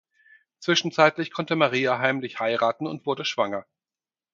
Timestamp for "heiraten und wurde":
2.39-3.23